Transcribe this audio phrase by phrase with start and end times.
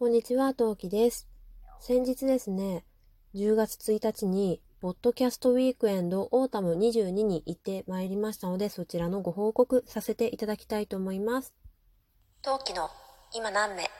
[0.00, 1.26] こんにちは、トウキです。
[1.80, 2.84] 先日ですね、
[3.34, 11.52] 10月1日に、ポッドキャストウィークエンドオータム22に行ってまいりましたので、そちらのご報告させていただきたいと思います。
[12.42, 12.88] トウキの
[13.34, 13.90] 今何名？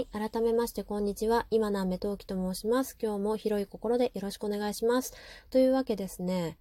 [0.00, 0.08] い。
[0.12, 1.46] 改めまして、こんにちは。
[1.50, 2.96] 今南目陶器と申します。
[3.00, 5.14] 今日も広い心でよろしくお願いします。
[5.50, 6.58] というわけですね。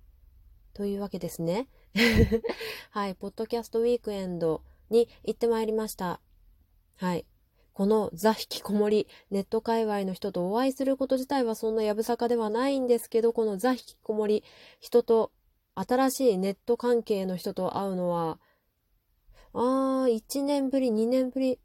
[0.73, 1.68] というわけですね。
[2.91, 3.16] はい。
[3.16, 6.20] ポッドキャストウィークエンドに行ってまいりました。
[6.96, 7.26] はい。
[7.73, 14.44] このザ引きこもり、ネット界隈の人とお会いすること自体はそんなやぶさかではないんですけど、このザ引きこもり、
[14.80, 15.32] 人と、
[15.76, 18.38] 新しいネット関係の人と会うのは、
[19.54, 21.60] あー、1年ぶり、2年ぶり、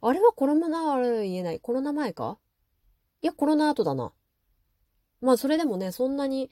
[0.00, 1.60] あれはコロナ、あれ言えない。
[1.60, 2.38] コロナ前か？
[3.20, 4.12] いや、コロナ後だな。
[5.20, 6.50] まあ、それでもね、そんなに、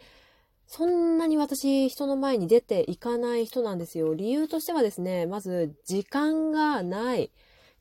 [0.67, 4.15] そんなに私、人の前に出ていかない人なんですよ。
[4.15, 7.33] 理由としてはですね、まず、時間がない。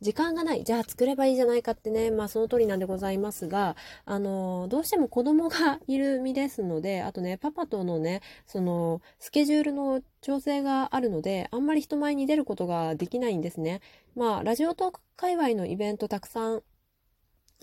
[0.02, 0.64] 時間がない。
[0.64, 2.12] じゃあ作ればいいじゃないかってね。
[2.12, 13.82] まあその通りなんでございますが、あの、どうしても子供がいる身ですので、あとね、パパとのね、その、スケジュールの調整があるので、あんまり人前に出ることができないんですね。
[14.16, 16.64] まあ、ラジオトーク界隈のイベントたくさん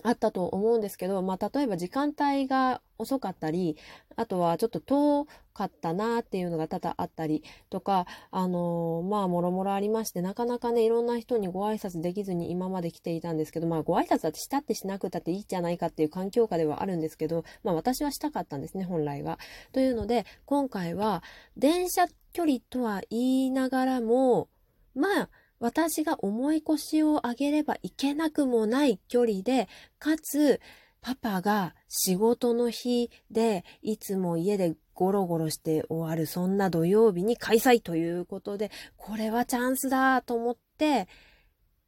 [0.03, 3.77] あったと思うんですけど、まあ、例えば時間帯が遅かったり、
[4.15, 19.39] あとはちょっと遠かったなっていうのが多々あったりとか、あのー、まあ、もろもろありまして、なかなかね、いろんな人にご挨拶できずに今まで来ていたんですけど、まあ、ご挨拶だってしたってしなくたっていいじゃないかっていう環境下ではあるんですけど、まあ、私はしたかったんですね、本来は。
[19.71, 21.23] というので、今回は、
[21.57, 24.47] 電車距離とは言いながらも、
[24.93, 29.67] まあ、私が重い腰を上げればいけなくもない距離で、
[29.99, 30.59] かつ、
[31.01, 41.07] パパが仕事の日で、いつも家でゴロゴロして終わる、そんな土曜日に開催ということで、これはチャンスだと思って、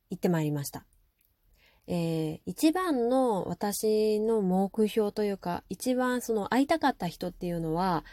[0.10, 0.86] 行ってまいりました。
[1.88, 8.06] えー、一番の私の目標というか、一番その会いたかった人っていうのは、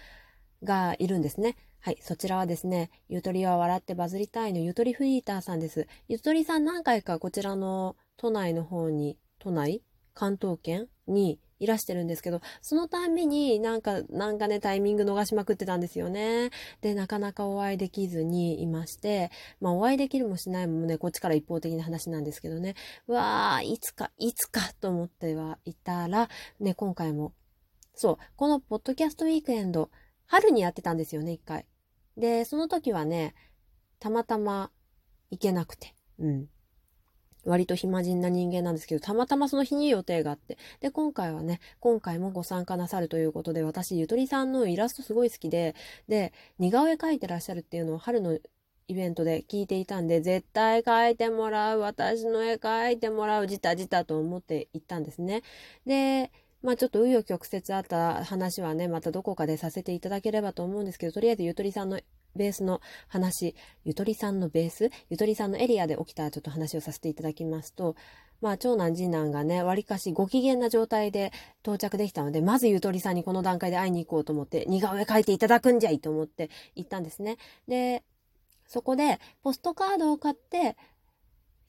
[0.64, 1.56] がいるんですね。
[1.86, 5.86] はい、そちらはですね、ゆとりは笑ってバズりたいのゆとりフリーターさんです。
[6.08, 9.84] ゆとりさん何回かこちらの都内の方に、都内？
[10.12, 16.50] 関東圏にいらしてるんですけど、そのたんびになんか、なんかね、タイミング逃しまくってたんですよね。
[16.80, 19.30] で、なかなかお会いできずにいまして、
[19.60, 22.74] まあお会いできるもしないもね、こっちから一方的な話なんですけどね、
[23.06, 27.32] わー、いつか、いつかと思ってはいたら、ね、今回も、
[27.94, 29.88] そう、このポッドキャストウィークエンド、
[30.26, 31.64] 春にやってたんですよね、一回。
[32.16, 33.34] で、その時はね、
[33.98, 34.70] たまたま
[35.30, 36.48] 行けなくて、うん。
[37.44, 40.58] 割と暇人な人間なんですけど、たまたまその日に予定があって。
[40.80, 45.74] で、今回はね、今回もご参加なさるということで、私、ゆとりさんのイラストすごい好きで、
[46.08, 48.36] で、似顔絵描いてらっしゃるっていうのを春の
[48.88, 55.42] イベントで聞いていたんで、絶対描いてもらう、私の絵描いてもらう、じたじたと思って行ったんですね。
[55.86, 56.32] で、
[56.66, 62.00] まあちょっと紆余曲折あった話はね、またどこかでさせていただければと思うんですけど、とりあえずゆとりさんの
[62.34, 63.54] ベースの話、
[63.84, 67.94] ゆとりさんのベース、ゆとりさんのエリアで起きたちょっと話をさせていただきますと、
[68.40, 71.30] まあ長男次男がね、わりかしご機嫌な状態で
[71.62, 77.36] 到着できたので、まずゆとりさんにこの段階で会いに行こうと思って、似顔絵描いていただくんじゃいと思って行ったんですね。
[77.68, 78.02] で、
[78.66, 80.76] そこでポストカードを買って、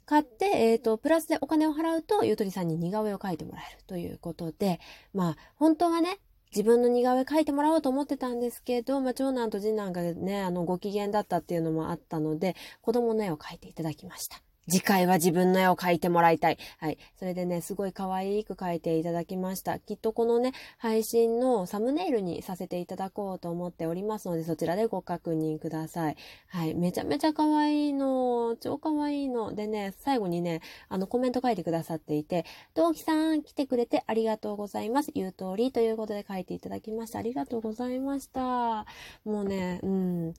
[0.07, 4.79] 買って、えっ、ー、と、プラスでお金を払うと、ゆとりさんに似顔絵を描いてもらえるということで、
[5.13, 6.19] まあ、本当はね、
[6.51, 14.41] 自分の似顔絵描いてもらおうと思ってたんですけど、まあ、長男と次男がね、あの、ご機嫌だったっていうのもあったので、子供の絵を描いていただきました。
[14.69, 16.57] 次回は自分の絵を描いてもらいたい。
[16.79, 16.97] はい。
[17.17, 19.79] それでね、すごい可愛く描いていただきました。
[19.79, 26.17] きっとこのね、配信のサムネイルにさせていただこうと思っておりますので、そちらでご確認ください。
[26.47, 26.75] はい。
[26.75, 28.57] めちゃめちゃ可愛いの。
[28.59, 29.53] 超可愛いの。
[29.53, 35.11] でね、最後にね、あの、コメント書いてくださっていて、同期さん来てくれてありがとうございます。
[35.13, 37.19] 言う通りということで書いていただきました。
[37.19, 38.85] ありがとうございました。
[39.23, 40.33] もうね、うん。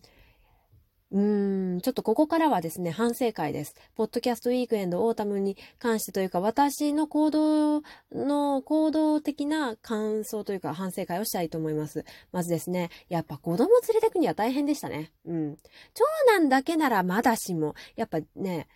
[1.10, 3.74] うーん、ちょっとここからはですね、反省会です。
[3.94, 7.82] ポッドキャストウィークエンドオータムに関してというか、私の行動
[8.12, 12.04] の行動的な感想というか反省会をしたいと思います。
[12.30, 15.12] まずですね、やっぱ子供連れてくには大変でしたね。
[15.24, 15.56] うん。
[15.94, 16.04] 長
[16.36, 18.68] 男だけならまだしも、やっぱね、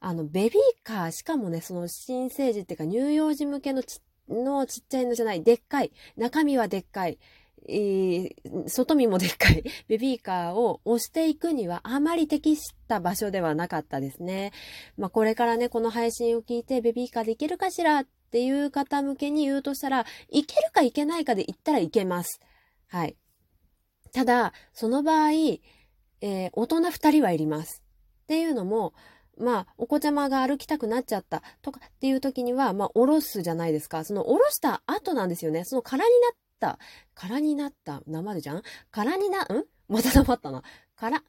[0.00, 0.52] あの、ベビー
[0.84, 5.92] カー、しかもね、その新生児っていうか乳幼児向けのちのちっちゃいのじゃない、でっかい。
[6.16, 7.18] 中身はでっかい。
[7.66, 14.52] えー外見もでっかい ベビーカーを押していくにはあまり適した場所ではなかったですね。
[14.96, 22.40] まあこれからね、この配信を聞いてベビーカーで行けるかしらっていう方向けに言うとしたら、行けるか行けないかで言ったらいけます。
[22.86, 23.16] はい。
[24.12, 27.82] ただ、その場合、えー大人二人はいります。
[28.24, 28.92] っていうのも、
[29.38, 34.04] まあ、お子ちゃまが歩きたくなっちゃったとかっていう時には、まあ、おろすじゃないですか。
[34.04, 35.64] その、おろした後なんですよね。
[35.64, 36.38] その空になった、
[37.14, 38.62] 空になった、生でじゃん？
[38.90, 39.64] 空にな、ん？
[39.88, 40.62] また黙ったな。
[40.96, 41.22] 空、ん？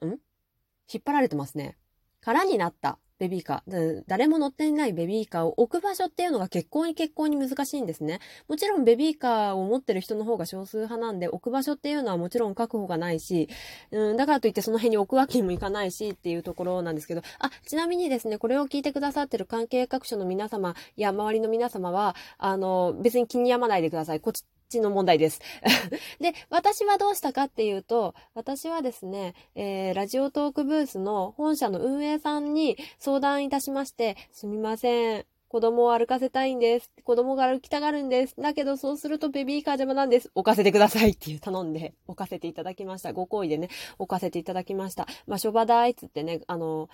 [0.92, 1.78] 引っ張られてますね。
[2.22, 4.04] 空になったベビーカー。
[4.08, 8.20] 誰も乗っていないベビーカーを置く場所っていうのが結構に結構に難しいんですね。
[8.48, 13.50] もちろんベビーカーを持ってる人の方が少数派なんで、置く場所っていうのはもちろん確保がないし、
[13.92, 24.22] うん、だからといってその辺に置くわけにもいかないしっていうところなんですけど、あ、ちなみにですね、これを聞いてくださってる関係各所の皆様や周りの皆様は、あの、別に気に病まないでください。
[24.22, 25.42] こっちちの問題です。
[26.22, 35.26] で、私はどうしたかっていうと、私はですね、えー、ラジオトークブースの本社の運営さんに相談いたしまして、すみません。
[35.50, 36.92] 子供を歩かせたいんです。
[37.04, 38.36] 子供が歩きたがるんです。
[38.40, 40.30] だけどそうするとベビーカー邪魔なんです。
[40.36, 43.14] 置かせてくださいっていう頼んで置かせていただきました。
[43.14, 45.08] ご好意でね、置かせていただきました。
[45.26, 46.88] まあ、諸場代っつってね、あの、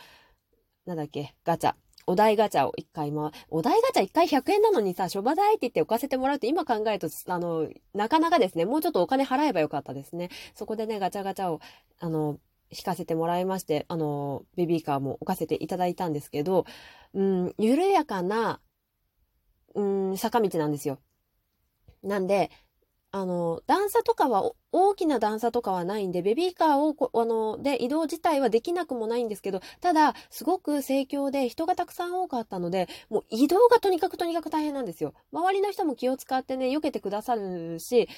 [0.86, 1.74] なんだっけ、ガチャ。
[2.08, 10.30] お題ガチャを一回ま、お題ガチャ一回100円なのにさ、諸場代って言って置かせてもらうって今考えると、あの、なかなかですね、もうちょっとお金払えばよかったですね。
[10.54, 11.60] そこでね、ガチャガチャを、
[12.00, 12.40] あの、
[12.72, 16.66] 引かせてもらいまして、あの、ベビーカーも置かせていただいたんですけど、
[17.14, 18.60] うん、緩やかな、
[19.74, 21.00] うん、坂道なんですよ。
[22.04, 22.52] なんで、
[23.16, 35.14] あの、段差とかは、大きな段差とかはないんで、ベビーカーを、あの、で、移動自体はできなくもないんですけど、ただ、すごく盛況で人がたくさん多かったので、もう移動がとにかくとにかく大変なんですよ。
[35.32, 38.10] 周りの人も気を使ってね、避けてくださるし、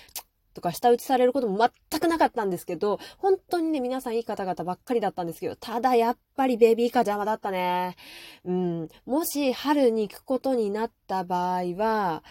[0.55, 7.97] とか下打ちされることも全くなかったんですけど、本当にね、皆さんいい方々ばっかりだったんですけど、ただやっぱりベビーカー邪魔だったね。
[8.45, 8.89] うん。
[9.05, 12.23] もし春に行くことになった場合は、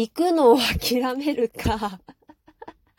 [0.00, 2.00] 行くのを諦めるか、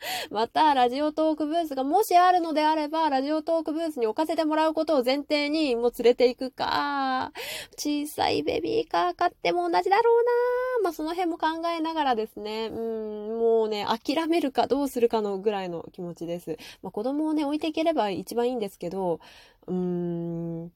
[0.30, 7.32] また、ラジオトークブースがもしあるのであれば、ラジオトークブースに置かせてもらうことを前提にもう連れて行くか、
[7.78, 10.30] 小さいベビーカー買っても同じだろうな。
[10.84, 16.58] まあ、その辺も考えながらですね、うん、もうね、諦めるかどうするかのぐらいの気持ちです。
[16.82, 19.20] まあ、子供をね、置いていければ一番いいんですけど、
[19.66, 20.70] うーん、う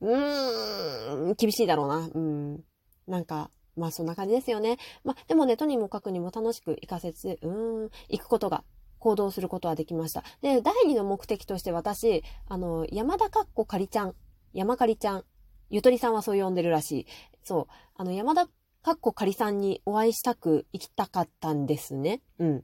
[0.00, 2.10] ーん、厳しいだろうな。
[2.12, 2.64] うん。
[3.06, 4.78] なんか、まあそんな感じですよね。
[5.04, 7.50] まあでもね、とにもかくにも楽しく行かせて、う
[7.86, 8.64] ん、行くことが、
[8.98, 10.22] 行動することはできました。
[10.42, 14.14] で、第二の目的として私、あの、山田かっこかりちゃん、
[14.52, 15.24] 山かりちゃん、
[15.70, 17.06] ゆとりさんはそう呼んでるらしい。
[17.42, 18.46] そう、あの、山田
[18.82, 22.22] かっこかりさんにお会いしたく行きたかったんですね。
[22.38, 22.58] うん。
[22.58, 22.62] っ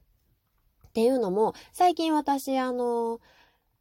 [0.92, 3.20] ていうのも、最近私、あの、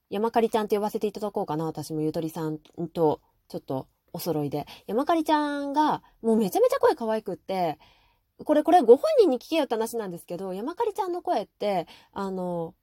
[0.10, 1.66] 山かりちゃんって呼ばせていただこうかな。
[1.66, 2.60] 私もゆとりさん
[2.94, 4.66] と、ちょっと、お揃いで。
[4.88, 7.78] 山かりちゃんが、もうめちゃめちゃ声可愛くって、
[8.46, 12.74] これ、これご本人に聞けよって話なんですけど、山かりちゃんの声って、あの、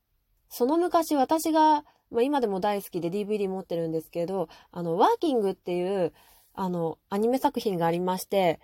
[0.50, 6.12] その昔私が、まあ、今でも大好きで DVD 持ってるんですけど、あの、ワーキングっていう、
[6.54, 8.60] あの、アニメ作品がありまして、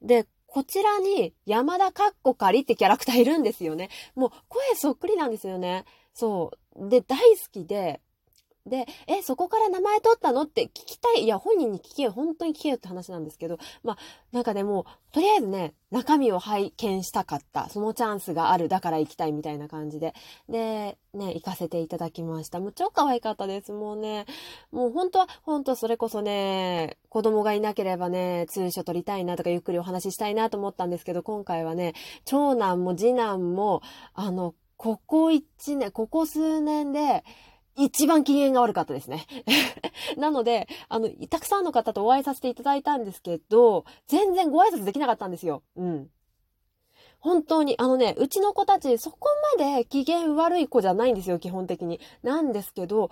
[0.00, 3.88] で、こちらに山田かっこかりってキャラクターいるんですよね。
[4.14, 5.84] もう声そっくりなんですよね。
[6.14, 6.88] そう。
[6.88, 8.00] で、大好きで、
[8.64, 10.42] で、え、そこから名前取ったの？
[10.42, 11.24] って聞きたい。
[11.24, 12.12] いや、本人に聞けよ。
[12.12, 13.98] 本当に聞けよって話なんですけど、まあ、
[14.30, 17.68] なんかでも、とりあえずね、中身を拝見したかった。
[17.70, 18.68] そのチャンスがある。
[18.68, 20.14] だから行きたいみたいな感じで。
[20.48, 22.60] で、ね、行かせていただきました。
[22.60, 23.72] もう超可愛かったです。
[23.72, 24.26] もうね、
[24.70, 33.82] もう本当は、本当それこそね、子供がいなければね、通所取りたいなとかゆっくりお話ししたいなと思ったんですけど、今回はね、長男も次男も、
[34.14, 37.24] あの、ここ一年、ここ数年で、
[37.76, 39.26] 一番機嫌が悪かったですね。
[40.16, 45.62] なので、あの、たくさんの方とお会いさせていただいたんですけど、全然ご挨拶できなかったんですよ。
[45.76, 46.10] うん。
[47.22, 52.00] 本当に、あのね、うちの子たち、そこまで機嫌悪い子じゃないんですよ、基本的に。
[52.24, 53.10] なんですけど、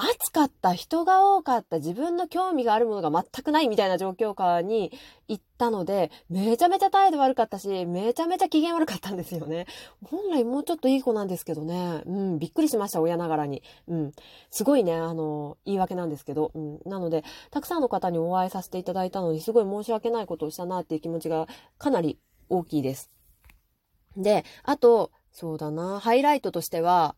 [0.00, 4.92] 暑かった、人が多かった、自分の興味があるものが全くないみたいな状況下に
[5.26, 9.66] 行ったので、めちゃめちゃ態度悪かったし、めちゃめちゃ機嫌悪かったんですよね。
[10.04, 12.04] 本来もうちょっといい子なんですけどね。
[12.06, 13.64] うん、びっくりしました、親ながらに。
[13.88, 14.12] うん。
[14.50, 16.52] すごいね、あの、言い訳なんですけど。
[16.54, 16.80] うん。
[16.86, 23.10] なので、たくさんの方にお会いさせていただいたのに、すごい申し訳ないことをしたなっていう気持ちがかなり大きいです。
[24.16, 27.16] で、あと、そうだな、ハイライトとしては、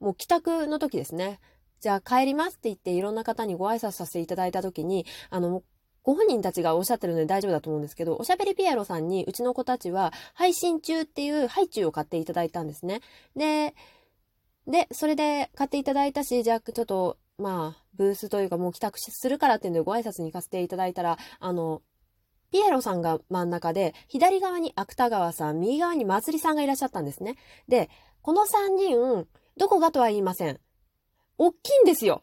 [0.00, 1.38] もう帰宅の時ですね。
[1.80, 5.62] じゃあ帰りますって言っていろんな方にご挨拶させていただいた時に、あの、
[6.02, 13.00] ご本人たちがおっしゃってるので大丈夫だと思うんですけど、おしゃべりピエロさんにうちの子たちは配信中っていうハイチュウを買っていただいたんですね。
[13.36, 13.74] で、
[14.66, 21.82] で、それで買っていただいたし、じゃあちょっと、まあ、ブースというかもう帰宅するからっていうのでご挨拶に行かせていただいたら、あの、
[22.50, 27.36] ピエロさんが真ん中で、左側に芥川さん、右側にまつりさんがいらっしゃったんですね。
[27.68, 27.88] で、
[28.22, 30.60] この3人、どこがとは言いません。
[31.40, 32.22] 大きいんですよ。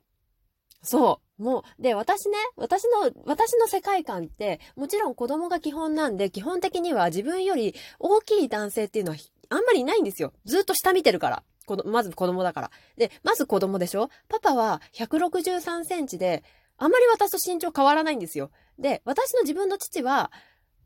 [0.83, 1.43] そう。
[1.43, 9.17] もう、で、私ね、私の、私の世界観って、もちろん子供が基本なんで、基本的には自分より大きい男性っていうのは
[9.49, 10.33] あんまりいないんですよ。
[10.45, 11.43] ずっと下見てるから。
[11.85, 12.71] まず子供だから。
[12.95, 14.09] で、まず子供でしょ？
[14.29, 16.43] パパは163センチで、
[16.77, 18.51] あまり私と身長変わらないんですよ。
[18.77, 20.31] で、私の自分の父は、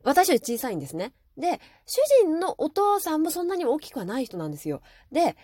[0.02, 1.12] 私より小さいんですね。
[1.36, 4.82] で、主人のお父さんもそんなに大きくはない人なんですよ。
[5.12, 5.36] で、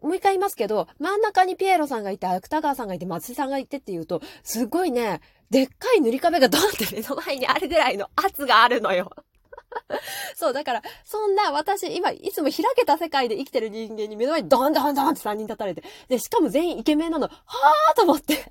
[0.00, 9.10] もう一回言いますけど、真ん中にピエロさんがいて、芥川さんがいて、松井さんがいてっていうと、すごいね、でっかい塗り壁がドンって目の前にあるぐらいの圧があるのよ。
[10.34, 18.44] そう、だから、そんな私、今、いつも開けた世界で生きてる人間に目の前にドンドンドンって3人立たれて、で、しかも全員イケメンなの、はぁーと思って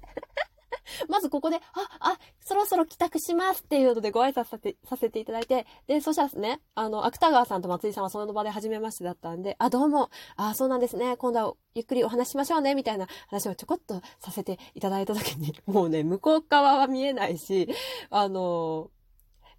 [1.09, 1.61] まずここで、あ、
[1.99, 17.69] あ、そろそろ帰宅しますっていうのでご挨拶させさせていただいて、で、そしたらですね、あの、芥川さんと松井さんはその場で初めましてだったんで、あ、どうも、あ、そうなんですね、今度はゆっくりお話しましょうね、みたいな話をちょこっとさせていただいた時に、 もうね、向こう側は見えないし、
[18.09, 18.89] あの、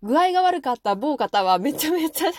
[0.03, 2.31] 具合が悪かった某方はめちゃめちゃ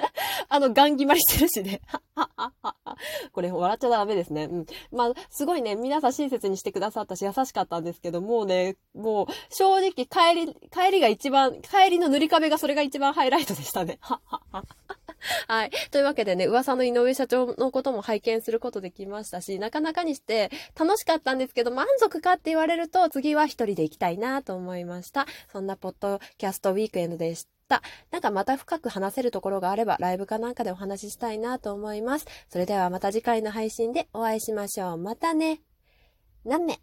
[0.48, 1.80] あの、ガン決まりしてるしね。
[3.32, 4.44] これ笑っちゃダメですね。
[4.44, 4.66] うん。
[4.92, 13.98] まあ、すごいね、皆さん親切にしてくださったし優しかったんですけど、もうね、もう、正直帰り、帰りが一番、帰りの塗り壁がそれが一番ハイライトでしたね。
[15.48, 15.70] はい。
[15.90, 25.26] というわけでね、噂の井上社長のことも拝見することできましたし、なかなかにして楽しかったんですけど、満足かって言われると、次は一人で行きたいなと思いました。
[25.52, 27.59] そんなポッドキャストウィークエンドでした。
[28.10, 32.26] なんかまた深く話せるところがあれば、ライブかなんかでお話ししたいなと思います。
[32.48, 34.98] それではまた次回の配信でお会いしましょう。
[34.98, 35.60] またね。
[36.44, 36.80] 何名